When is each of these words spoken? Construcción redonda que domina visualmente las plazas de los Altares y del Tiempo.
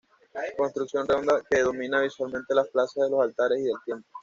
Construcción 0.57 1.07
redonda 1.07 1.43
que 1.47 1.59
domina 1.61 2.01
visualmente 2.01 2.55
las 2.55 2.69
plazas 2.69 3.03
de 3.03 3.11
los 3.11 3.21
Altares 3.21 3.59
y 3.59 3.65
del 3.65 3.77
Tiempo. 3.85 4.09